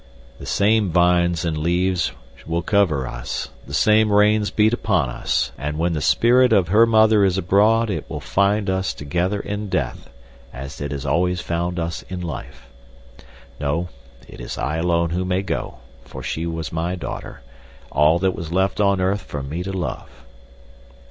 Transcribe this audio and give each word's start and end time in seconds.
"The 0.39 0.47
same 0.47 0.89
vines 0.89 1.45
and 1.45 1.55
leaves 1.55 2.11
will 2.47 2.63
cover 2.63 3.05
us, 3.07 3.49
the 3.67 3.73
same 3.75 4.11
rains 4.11 4.49
beat 4.49 4.73
upon 4.73 5.09
us; 5.11 5.51
and 5.59 5.77
when 5.77 5.93
the 5.93 6.01
spirit 6.01 6.51
of 6.51 6.69
her 6.69 6.87
mother 6.87 7.23
is 7.23 7.37
abroad, 7.37 7.91
it 7.91 8.09
will 8.09 8.19
find 8.19 8.67
us 8.67 8.95
together 8.95 9.39
in 9.39 9.69
death, 9.69 10.09
as 10.51 10.81
it 10.81 10.91
has 10.91 11.05
always 11.05 11.39
found 11.39 11.77
us 11.77 12.01
in 12.09 12.19
life. 12.19 12.67
"No; 13.59 13.89
it 14.27 14.41
is 14.41 14.57
I 14.57 14.77
alone 14.77 15.11
who 15.11 15.23
may 15.23 15.43
go, 15.43 15.75
for 16.03 16.23
she 16.23 16.47
was 16.47 16.71
my 16.73 16.95
daughter—all 16.95 18.17
that 18.17 18.35
was 18.35 18.51
left 18.51 18.79
on 18.81 18.99
earth 18.99 19.21
for 19.21 19.43
me 19.43 19.61
to 19.61 19.71
love." 19.71 20.09